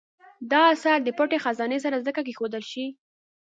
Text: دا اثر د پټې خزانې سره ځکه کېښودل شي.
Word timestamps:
دا 0.51 0.61
اثر 0.73 0.97
د 1.03 1.09
پټې 1.17 1.37
خزانې 1.43 1.79
سره 1.85 2.03
ځکه 2.07 2.19
کېښودل 2.27 2.63
شي. 2.71 2.85